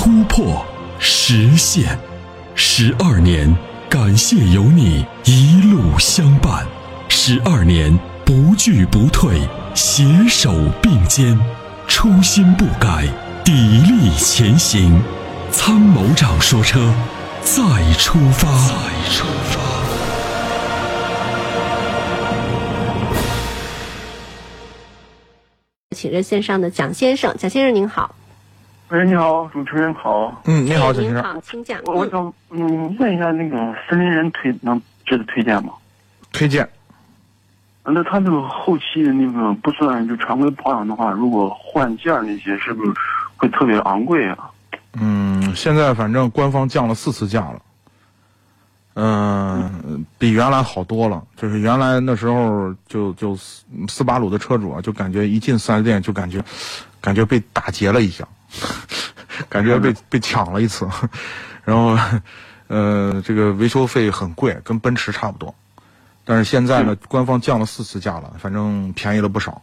[0.00, 0.64] 突破、
[1.00, 1.98] 实现。
[2.54, 3.52] 十二年，
[3.90, 6.64] 感谢有你一路相伴。
[7.08, 9.40] 十二年，不惧不退，
[9.74, 11.36] 携手并肩，
[11.88, 13.08] 初心不改，
[13.44, 15.02] 砥砺前行。
[15.50, 16.94] 参谋长说：“车，
[17.42, 17.60] 再
[17.94, 19.58] 出发。”再出发。
[25.90, 28.14] 请热线上的蒋先生，蒋先生您好。
[28.90, 30.40] 喂，你好，主持人好。
[30.46, 31.22] 嗯，你好，蒋先生。
[31.22, 31.78] 好，请讲。
[31.84, 35.74] 我我想嗯问一下，那个森林人推能值得推荐吗？
[36.32, 36.66] 推荐。
[37.84, 42.92] 那他那个后期的那个不算就常规保养的话，如果换件那些是不是
[43.36, 44.50] 会特别昂贵啊？
[44.94, 47.60] 嗯，现在反正官方降了四次价了。
[48.94, 51.22] 嗯，比原来好多了。
[51.36, 56.42] 就是原来那时候，就就斯斯巴鲁的车主啊，就感觉一进四 S 店就感觉，
[57.02, 58.26] 感觉被打劫了一下，
[59.48, 60.88] 感觉被被抢了一次。
[61.64, 61.98] 然后，
[62.68, 65.54] 呃，这个维修费很贵，跟奔驰差不多。
[66.24, 69.60] 但是现在呢，官方降了四次价了，反正便宜了不少。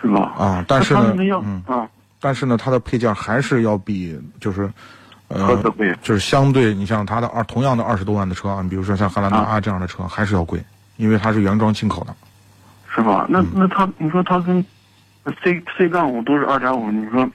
[0.00, 0.32] 是吗？
[0.38, 1.88] 啊，但是呢，嗯啊，
[2.20, 4.70] 但是呢，它的配件还是要比就是。
[5.28, 5.56] 呃，
[6.02, 10.62] 就是相对，你像它的二同样的二十多万的车啊，你比如说像汉兰达啊这样的车，还是要贵，
[10.98, 12.14] 因为它是原装进口的，
[12.94, 13.24] 是吧？
[13.28, 14.64] 那那它，你说它跟
[15.42, 17.28] C C 杠五都是二点五，你说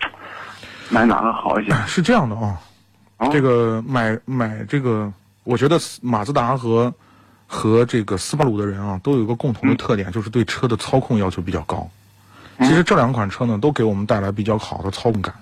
[0.89, 1.73] 买哪个好一些？
[1.87, 2.57] 是这样的啊，
[3.31, 5.11] 这个买买这个，
[5.43, 6.93] 我觉得马自达和
[7.47, 11.89] 和这个斯巴鲁的人啊，都有一个共同的特点，就是对车的操控要求比较高。
[12.59, 15.33] 其实这两款车呢，都给我们带来比较好的操控感。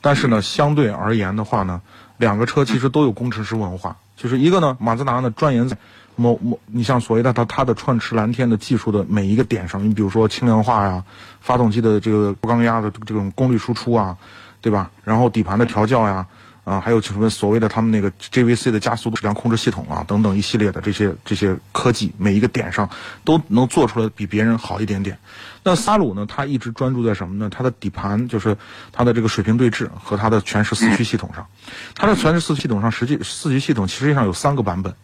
[0.00, 1.80] 但是呢，相对而言的话呢，
[2.18, 3.96] 两个车其实都有工程师文化。
[4.16, 5.76] 就是一个呢，马自达呢钻研在
[6.16, 11.04] 某某，你像所谓的它它的创驰蓝天的技术的每一个点上，你比如说轻量化呀，
[11.40, 14.16] 发动机的这个高缸压的这种功率输出啊，
[14.60, 14.90] 对吧？
[15.04, 16.26] 然后底盘的调教呀。
[16.64, 22.88] 啊，还有什么所谓的他们那个 JVC 的加速度质量控制系统啊，等等一系列的这些这些科技，每一个点上
[23.22, 25.18] 都能做出来比别人好一点点。
[25.62, 27.50] 那萨鲁呢，它一直专注在什么呢？
[27.50, 28.56] 它的底盘就是
[28.92, 31.46] 它的这个水平对置和它的全时四驱系统上。
[31.94, 34.94] 它的全时四驱系统上，实际四驱系统实际上有三个版本，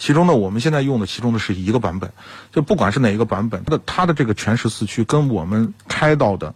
[0.00, 2.10] 其中呢，我们现在用的其中的是一个版本。
[2.52, 6.54] 就不管是哪一个版本，它的它的这个全时四驱跟我们开到的。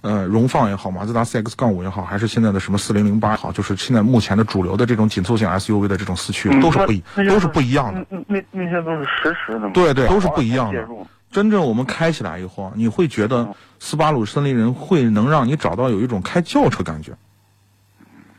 [0.00, 8.06] 呃，荣放也好，马自达 CX 杠五也好，还是现在的什么四零零八也好，就是现在目前的主流的这种紧凑型 SUV 的这种四驱，都是不一，都是不一样的。
[8.28, 9.68] 那那些都是实时的。
[9.70, 10.88] 对对，都是不一样的。
[11.30, 17.12] 真正我们开起来以后，你会觉得斯巴鲁森林人会能让你找到有一种开轿车感觉，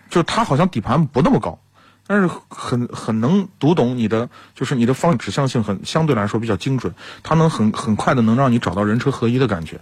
[0.10, 1.60] 就是它好像底盘不那么高，
[2.08, 9.80] 但是很很能读懂你的，就是你的方向指向性很相对来说比较精准，它能很很快的能让你找到人车合一的感觉。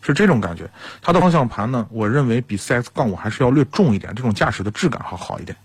[0.00, 0.68] 是这种感觉，
[1.00, 5.56] 它的方向盘呢，我认为比 CX 杠五还是要略重一点，这种驾驶的质感好好一点。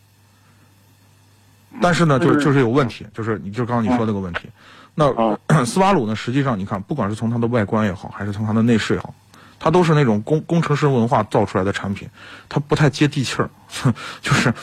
[1.82, 4.50] 但是呢，就是就是有问题，就是你就刚刚你说那个问题。
[4.96, 5.14] 那
[5.66, 9.14] 斯巴鲁呢，实际上你看，不管是从它的外观也好，还是从它的内饰也好，
[9.60, 12.08] 它都是那种工工程师文化造出来的产品，
[12.48, 13.50] 它不太接地气儿，
[14.22, 14.54] 就是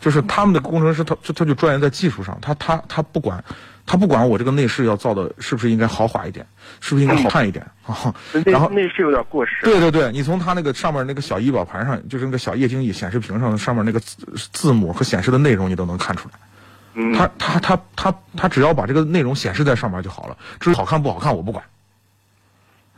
[0.00, 3.42] 就是他们的工程师，他他他就钻研在技术上，他他他不管。
[3.86, 6.46] 他不管我这个内饰要造的是不是应该豪华一点，
[6.80, 8.14] 是不是应该好看一点 啊？
[8.46, 9.56] 然后内饰有点过时。
[9.62, 14.16] 对对对，你从它那个上面那个小仪表盘上，就是那个小液晶仪显示屏上上面那个字
[14.54, 16.34] 字母和显示的内容，你都能看出来。
[16.94, 17.12] 嗯。
[17.12, 21.62] 他他他他他只要把这个内容显示在上面就好了，至于好看不好看我不管。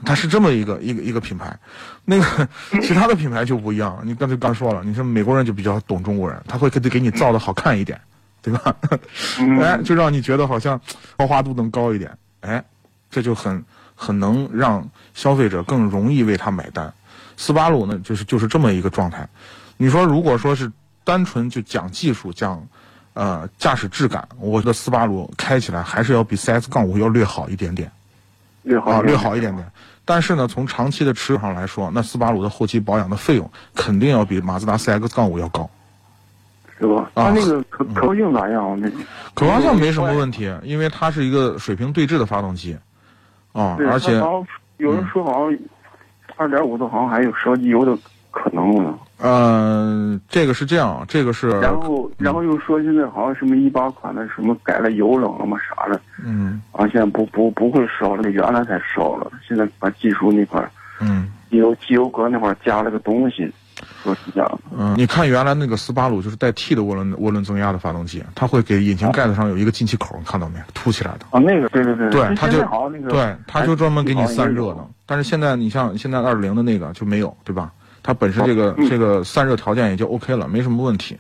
[0.05, 1.59] 它是这么一个一个一个品牌，
[2.05, 2.49] 那个
[2.83, 4.01] 其他的品牌就不一样。
[4.05, 8.01] 你刚才刚说了，你说美国人就比较懂中国人，他会给给你造的好看一点。
[8.43, 8.77] 对吧？
[9.61, 10.81] 哎，就让你觉得好像
[11.19, 12.63] 豪华度能高一点，哎，
[13.11, 13.65] 这就很
[13.97, 16.95] 很能让消费者更容易为它买单。
[17.37, 19.29] 斯巴鲁呢，就是就是这么一个状态。
[19.77, 20.71] 你说，如果说是
[21.03, 22.65] 单纯就讲技术、讲
[23.15, 27.91] 呃驾驶质感，我觉得斯巴鲁开起来还是要比 CS 杠五要略好一点点，
[28.67, 29.67] 略好略好一点点。
[30.05, 35.69] 但是呢，从长期的持有上来说，那斯巴鲁的后期保养的费用肯定要比马自达 CX 杠五要高。
[36.79, 37.11] 是吧？
[37.15, 38.79] 它那个可可靠性咋样？
[38.79, 38.91] 那
[39.35, 42.77] 可靠性没什么问题，因为它是一个水平对置的发动机，
[43.53, 44.13] 啊，而且
[44.77, 45.59] 有人说好像
[46.37, 47.97] 二点五的好像还有烧机油的
[48.31, 48.95] 可能呢。
[49.19, 60.71] 呃，这个是这样，这个是，然后然后又说现在好像什么一八款的什么改了油冷了嘛啥的，嗯啊，现在不不不会烧了，原来才烧了，现在把技术那块儿
[61.01, 63.51] 嗯机油机油格那块儿加了个东西，
[64.03, 64.61] 说是这样。
[64.77, 70.59] 嗯，你看原来那个斯巴鲁就是带 T 的涡轮涡轮增压的发动机，它会给引擎盖子上有一个进气口，你看到没？
[70.75, 71.21] 凸起来的。
[71.31, 72.59] 啊，那个对对对，对，它就
[72.91, 74.87] 那个对，它就专门给你散热的。
[75.07, 77.71] 但是现在你像现在二零的那个就没有，对吧？
[78.07, 81.19] 它本身这个、嗯这个散热条件也就 OK 了，没什么问题。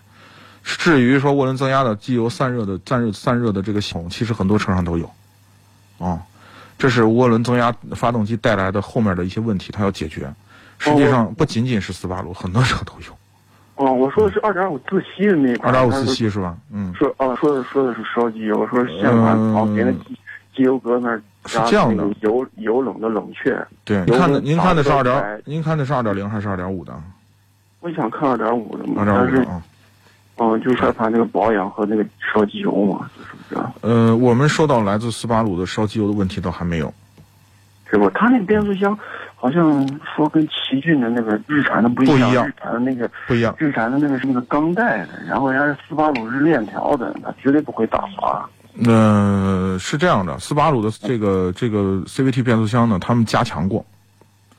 [0.62, 5.10] 至于说涡轮增压的机油散热的散热散热的这个系统，其实很多车上都有，
[5.98, 6.22] 啊，
[6.78, 10.32] 这是涡轮增压发动机带来的后面的一些问题，它要解决。
[10.78, 13.12] 实际上不仅仅是斯巴鲁，很多车都有。
[13.76, 16.56] 哦，我说的是二点五自吸的那一块儿，二点五自吸是吧？
[16.72, 20.15] 嗯，说哦，说的说的是烧机油，我说现款嗯旁边的机
[20.56, 23.56] 机油格那儿是这样的油油冷的冷却。
[23.84, 26.92] 对，您看的的您看的是二点，您看的是二点零还是二点五的？
[27.80, 29.62] 我想看二点五的嘛，二点但是五的啊。
[30.38, 36.92] 嗯，就是害怕那个保养和那个烧机油嘛，就是这样，呃，我们收到来自斯巴鲁的烧机油的问题倒还没有。
[37.88, 38.10] 是不？
[38.10, 38.98] 他那个变速箱
[39.36, 43.54] 好像说跟奇骏的那个日产的不一不一样日产的那个不一样。
[43.58, 48.44] 日产的那个是那个钢带的，然后人家斯巴鲁是链条的，它绝对不会打滑。
[48.84, 53.82] 呃，是这样的，斯巴鲁的这个这个 CVT 变速箱呢，他们加强过，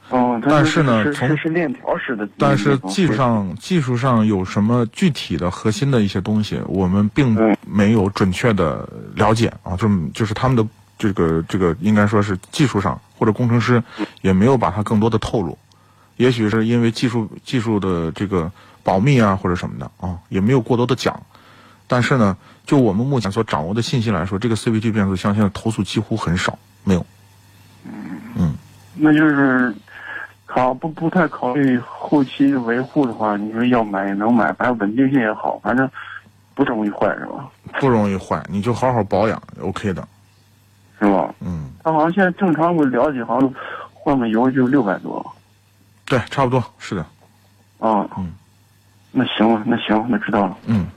[0.10, 10.66] 哦，但是呢是从是是链条式的，但是技术上技术上有什么具体的核心的一些东西，我们并嗯没有准确的了解啊，就就是他们的
[10.98, 13.84] 这个这个应该说是技术上或者工程师
[14.22, 15.56] 也没有把它更多的透露，
[16.16, 21.22] 也许是因为技术技术的这个保密啊或者什么的啊，也没有过多的讲。
[21.88, 22.36] 但是呢，
[22.66, 27.06] 就我们目前所掌握的信息来说，这个 CVT 变速箱现在投诉几乎很少，没有。
[28.36, 28.54] 嗯
[29.00, 29.74] 那就是
[30.46, 35.90] 考不不太考虑后期维护的话，你说要买也能买，反正稳定性也好，反正
[36.56, 37.50] 不容易坏是吧？
[37.80, 40.08] 不容易坏，你就好好保养，OK 的。
[41.00, 41.34] 是吧？
[41.42, 43.54] 嗯，他好像现在正常我了解，好像
[43.94, 45.24] 换个油就六百多
[46.06, 47.02] 对，差不多是的。
[47.80, 48.08] 啊。
[48.18, 48.34] 嗯，
[49.12, 50.97] 那行了，那行，那知道了，嗯，好